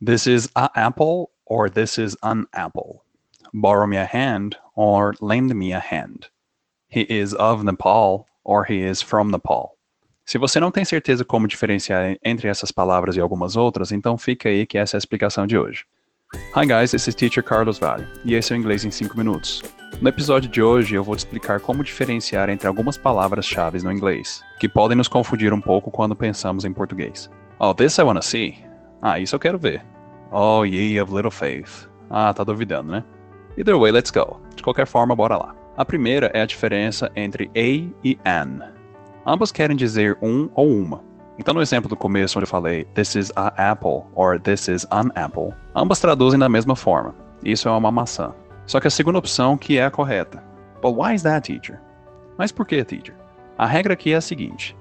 [0.00, 3.02] This is a apple or this is an apple.
[3.54, 6.26] Borrow me a hand or lend me a hand.
[6.86, 9.78] He is of Nepal or he is from Nepal.
[10.26, 14.50] Se você não tem certeza como diferenciar entre essas palavras e algumas outras, então fica
[14.50, 15.86] aí que essa é a explicação de hoje.
[16.54, 19.62] Hi guys, this is Teacher Carlos Vale, e esse é o Inglês em 5 Minutos.
[20.02, 24.42] No episódio de hoje eu vou te explicar como diferenciar entre algumas palavras-chave no inglês,
[24.60, 27.30] que podem nos confundir um pouco quando pensamos em português.
[27.58, 28.65] Oh, this I wanna see.
[29.08, 29.84] Ah, isso eu quero ver.
[30.32, 31.86] Oh, ye of little faith.
[32.10, 33.04] Ah, tá duvidando, né?
[33.56, 34.40] Either way, let's go.
[34.56, 35.54] De qualquer forma, bora lá.
[35.76, 37.60] A primeira é a diferença entre a
[38.04, 38.72] e an.
[39.24, 41.04] Ambas querem dizer um ou uma.
[41.38, 44.84] Então, no exemplo do começo, onde eu falei This is a apple or This is
[44.90, 47.14] an apple, ambas traduzem da mesma forma.
[47.44, 48.34] Isso é uma maçã.
[48.66, 50.42] Só que a segunda opção que é a correta.
[50.82, 51.80] But why is that, teacher?
[52.36, 53.14] Mas por que, teacher?
[53.56, 54.76] A regra aqui é a seguinte: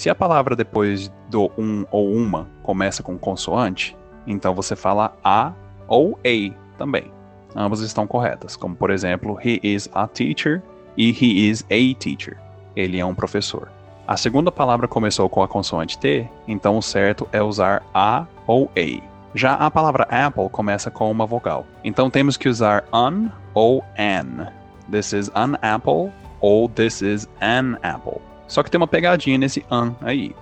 [0.00, 3.94] se a palavra depois do um ou uma começa com consoante,
[4.26, 5.52] então você fala a
[5.86, 7.12] ou a também.
[7.54, 10.62] Ambas estão corretas, como por exemplo, he is a teacher
[10.96, 12.38] e he is a teacher.
[12.74, 13.70] Ele é um professor.
[14.08, 18.70] A segunda palavra começou com a consoante T, então o certo é usar a ou
[18.74, 19.02] a.
[19.34, 24.46] Já a palavra apple começa com uma vogal, então temos que usar an ou an.
[24.90, 28.29] This is an apple ou this is an apple.
[28.50, 30.34] Só que tem uma pegadinha nesse an aí.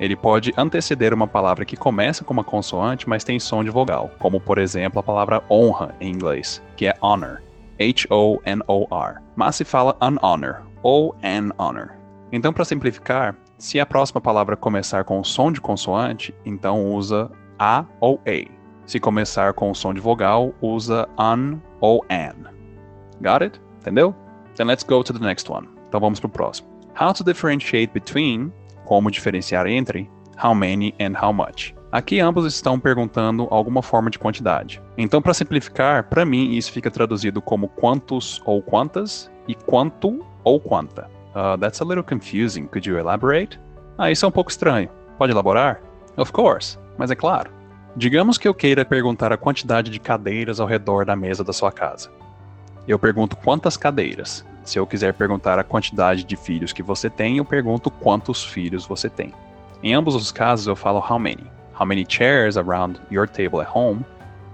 [0.00, 4.10] Ele pode anteceder uma palavra que começa com uma consoante, mas tem som de vogal,
[4.18, 7.40] como por exemplo a palavra honra em inglês, que é honor,
[7.80, 9.22] H-O-N-O-R.
[9.36, 11.92] Mas se fala an honor ou an honor.
[12.32, 17.30] Então, para simplificar, se a próxima palavra começar com o som de consoante, então usa
[17.60, 18.50] a ou a.
[18.86, 22.50] Se começar com o som de vogal, usa an ou an.
[23.20, 23.60] Got it?
[23.80, 24.12] Entendeu?
[24.56, 25.68] Then let's go to the next one.
[25.86, 26.75] Então vamos pro próximo.
[26.98, 28.50] How to differentiate between,
[28.86, 30.10] como diferenciar entre,
[30.42, 31.74] how many and how much.
[31.92, 34.82] Aqui ambos estão perguntando alguma forma de quantidade.
[34.96, 40.58] Então, para simplificar, para mim isso fica traduzido como quantos ou quantas e quanto ou
[40.58, 41.10] quanta.
[41.34, 42.66] Uh, that's a little confusing.
[42.66, 43.60] Could you elaborate?
[43.98, 44.88] Ah, isso é um pouco estranho.
[45.18, 45.80] Pode elaborar?
[46.16, 47.50] Of course, mas é claro.
[47.94, 51.70] Digamos que eu queira perguntar a quantidade de cadeiras ao redor da mesa da sua
[51.70, 52.10] casa.
[52.88, 54.44] Eu pergunto quantas cadeiras.
[54.66, 58.84] Se eu quiser perguntar a quantidade de filhos que você tem, eu pergunto quantos filhos
[58.84, 59.32] você tem.
[59.80, 61.46] Em ambos os casos, eu falo how many.
[61.78, 64.04] How many chairs around your table at home?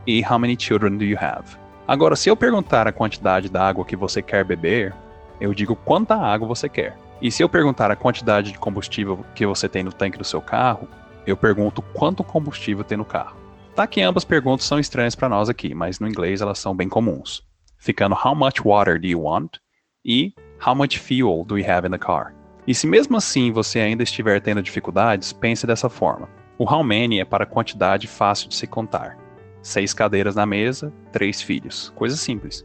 [0.06, 1.56] E how many children do you have?
[1.88, 4.94] Agora, se eu perguntar a quantidade da água que você quer beber,
[5.40, 6.94] eu digo quanta água você quer.
[7.22, 10.42] E se eu perguntar a quantidade de combustível que você tem no tanque do seu
[10.42, 10.86] carro,
[11.26, 13.38] eu pergunto quanto combustível tem no carro.
[13.74, 16.88] Tá que ambas perguntas são estranhas para nós aqui, mas no inglês elas são bem
[16.88, 17.42] comuns.
[17.78, 19.56] Ficando how much water do you want
[20.04, 20.32] e
[20.64, 22.34] how much fuel do we have in the car.
[22.66, 26.28] E se mesmo assim você ainda estiver tendo dificuldades, pense dessa forma.
[26.58, 29.18] O how many é para quantidade fácil de se contar.
[29.62, 31.92] Seis cadeiras na mesa, três filhos.
[31.96, 32.64] Coisa simples.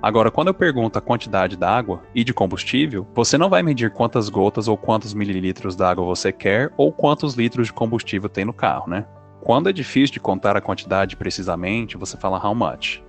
[0.00, 4.28] Agora, quando eu pergunto a quantidade d'água e de combustível, você não vai medir quantas
[4.28, 8.88] gotas ou quantos mililitros d'água você quer ou quantos litros de combustível tem no carro,
[8.88, 9.04] né?
[9.40, 13.02] Quando é difícil de contar a quantidade precisamente, você fala how much.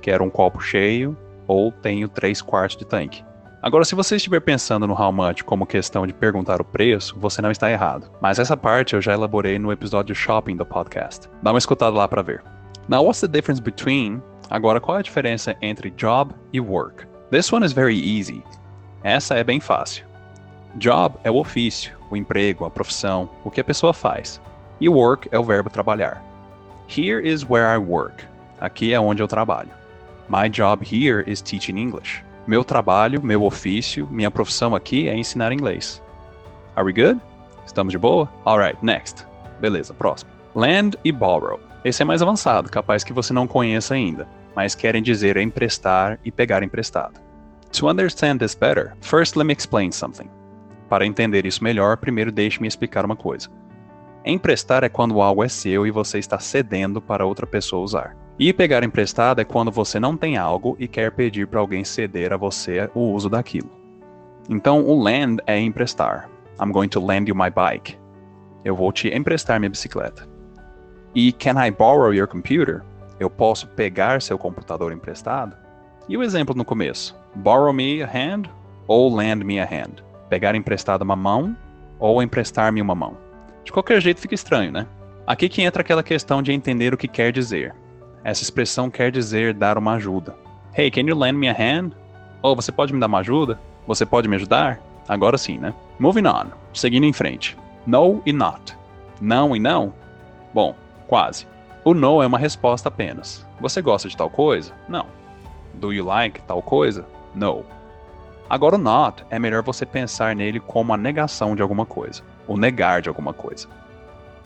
[0.00, 1.16] Quero um copo cheio
[1.50, 3.24] ou tenho três quartos de tanque.
[3.62, 7.42] Agora, se você estiver pensando no how much como questão de perguntar o preço, você
[7.42, 8.10] não está errado.
[8.20, 11.28] Mas essa parte eu já elaborei no episódio shopping do podcast.
[11.42, 12.42] Dá uma escutada lá para ver.
[12.88, 17.06] Now, what's the difference between Agora, qual é a diferença entre job e work?
[17.30, 18.42] This one is very easy.
[19.04, 20.04] Essa é bem fácil.
[20.74, 24.40] Job é o ofício, o emprego, a profissão, o que a pessoa faz.
[24.80, 26.20] E work é o verbo trabalhar.
[26.88, 28.24] Here is where I work.
[28.60, 29.79] Aqui é onde eu trabalho.
[30.30, 32.24] My job here is teaching English.
[32.46, 36.02] Meu trabalho, meu ofício, minha profissão aqui é ensinar inglês.
[36.74, 37.20] Are we good?
[37.66, 38.32] Estamos de boa?
[38.46, 39.26] Alright, next.
[39.60, 40.30] Beleza, próximo.
[40.54, 41.60] Lend e borrow.
[41.84, 46.30] Esse é mais avançado, capaz que você não conheça ainda mas querem dizer emprestar e
[46.30, 47.20] pegar emprestado.
[47.72, 50.28] To understand this better, first let me explain something.
[50.88, 53.48] Para entender isso melhor, primeiro deixe-me explicar uma coisa.
[54.24, 58.16] Emprestar é quando algo é seu e você está cedendo para outra pessoa usar.
[58.40, 62.32] E pegar emprestado é quando você não tem algo e quer pedir para alguém ceder
[62.32, 63.70] a você o uso daquilo.
[64.48, 66.28] Então, o lend é emprestar.
[66.58, 67.98] I'm going to lend you my bike.
[68.64, 70.26] Eu vou te emprestar minha bicicleta.
[71.14, 72.82] E can I borrow your computer?
[73.20, 75.54] eu posso pegar seu computador emprestado?
[76.08, 77.14] E o exemplo no começo?
[77.34, 78.44] Borrow me a hand
[78.88, 80.02] ou lend me a hand?
[80.30, 81.54] Pegar emprestado uma mão
[81.98, 83.18] ou emprestar-me uma mão?
[83.62, 84.86] De qualquer jeito fica estranho, né?
[85.26, 87.74] Aqui que entra aquela questão de entender o que quer dizer.
[88.22, 90.34] Essa expressão quer dizer dar uma ajuda.
[90.76, 91.92] Hey, can you lend me a hand?
[92.42, 93.58] Ou oh, você pode me dar uma ajuda?
[93.86, 94.80] Você pode me ajudar?
[95.08, 95.74] Agora sim, né?
[95.98, 96.46] Moving on.
[96.72, 97.56] Seguindo em frente.
[97.86, 98.76] No e not.
[99.20, 99.92] Não e não?
[100.52, 100.74] Bom,
[101.06, 101.46] quase.
[101.84, 103.46] O no é uma resposta apenas.
[103.60, 104.72] Você gosta de tal coisa?
[104.88, 105.06] Não.
[105.74, 107.06] Do you like tal coisa?
[107.34, 107.64] No.
[108.48, 112.56] Agora o not é melhor você pensar nele como a negação de alguma coisa, o
[112.56, 113.68] negar de alguma coisa.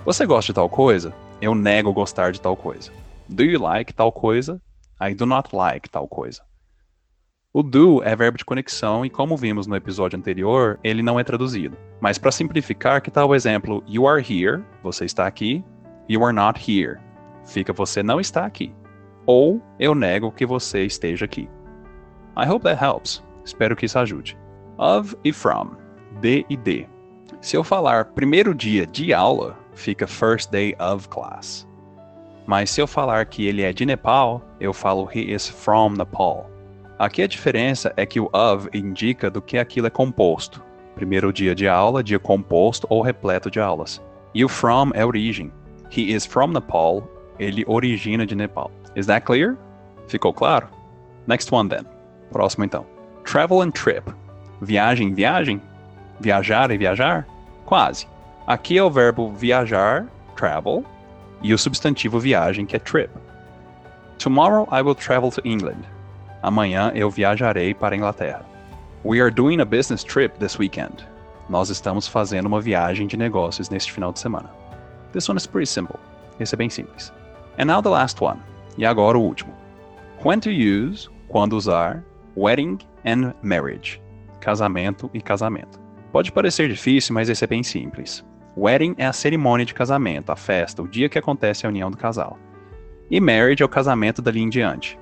[0.04, 1.14] Você gosta de tal coisa?
[1.40, 2.92] Eu nego gostar de tal coisa.
[3.28, 4.60] Do you like tal coisa?
[5.00, 6.42] I do not like tal coisa.
[7.54, 11.24] O do é verbo de conexão e, como vimos no episódio anterior, ele não é
[11.24, 11.76] traduzido.
[12.00, 15.64] Mas para simplificar, que tal o exemplo You are here, você está aqui,
[16.06, 16.98] You are not here,
[17.46, 18.74] fica você não está aqui.
[19.24, 21.48] Ou eu nego que você esteja aqui.
[22.36, 23.22] I hope that helps.
[23.44, 24.36] Espero que isso ajude.
[24.76, 25.76] Of e from,
[26.20, 26.86] de e de.
[27.40, 31.66] Se eu falar primeiro dia de aula, fica first day of class.
[32.46, 36.50] Mas se eu falar que ele é de Nepal, eu falo he is from Nepal.
[36.98, 40.62] Aqui a diferença é que o of indica do que aquilo é composto.
[40.94, 44.00] Primeiro dia de aula, dia composto ou repleto de aulas.
[44.34, 45.52] E o from é origem.
[45.90, 47.08] He is from Nepal,
[47.38, 48.70] ele origina de Nepal.
[48.94, 49.56] Is that clear?
[50.06, 50.68] Ficou claro?
[51.26, 51.84] Next one then.
[52.30, 52.86] Próximo então.
[53.24, 54.12] Travel and trip.
[54.60, 55.60] Viagem, viagem?
[56.20, 57.26] Viajar e viajar?
[57.64, 58.06] Quase.
[58.46, 60.06] Aqui é o verbo viajar,
[60.36, 60.84] travel,
[61.44, 63.10] e o substantivo viagem, que é trip.
[64.18, 65.82] Tomorrow I will travel to England.
[66.42, 68.44] Amanhã eu viajarei para a Inglaterra.
[69.04, 71.06] We are doing a business trip this weekend.
[71.50, 74.50] Nós estamos fazendo uma viagem de negócios neste final de semana.
[75.12, 75.98] This one is pretty simple.
[76.40, 77.12] Esse é bem simples.
[77.58, 78.40] And now the last one.
[78.78, 79.52] E agora o último.
[80.24, 82.02] When to use, quando usar,
[82.34, 84.00] wedding and marriage.
[84.40, 85.78] Casamento e casamento.
[86.10, 88.24] Pode parecer difícil, mas esse é bem simples.
[88.56, 91.96] Wedding é a cerimônia de casamento, a festa, o dia que acontece a união do
[91.96, 92.38] casal.
[93.10, 94.98] E marriage é o casamento dali em diante.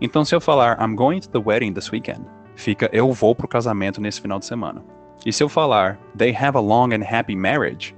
[0.00, 3.48] Então, se eu falar I'm going to the wedding this weekend, fica eu vou pro
[3.48, 4.84] casamento nesse final de semana.
[5.26, 7.94] E se eu falar They have a long and happy marriage,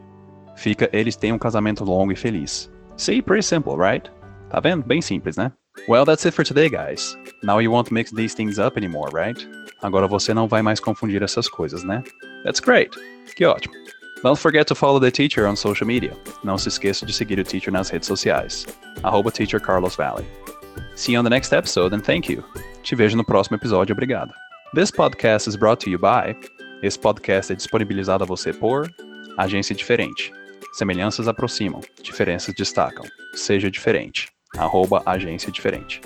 [0.56, 2.70] fica eles têm um casamento longo e feliz.
[2.96, 4.10] See, pretty simple, right?
[4.48, 4.84] Tá vendo?
[4.84, 5.52] Bem simples, né?
[5.88, 7.16] Well, that's it for today, guys.
[7.42, 9.48] Now you won't mix these things up anymore, right?
[9.82, 12.02] Agora você não vai mais confundir essas coisas, né?
[12.44, 12.90] That's great.
[13.36, 13.74] Que ótimo.
[14.24, 16.16] Don't forget to follow the teacher on social media.
[16.42, 18.64] Não se esqueça de seguir o teacher nas redes sociais.
[19.02, 20.24] Arroba Teacher Carlos Valley.
[20.96, 22.42] See you on the next episode and thank you.
[22.82, 24.32] Te vejo no próximo episódio, obrigado.
[24.74, 26.34] This podcast is brought to you by.
[26.82, 28.90] Esse podcast é disponibilizado a você por
[29.36, 30.32] Agência Diferente.
[30.72, 33.04] Semelhanças aproximam, diferenças destacam.
[33.34, 34.30] Seja diferente.
[34.56, 36.00] Arroba Agência Diferente.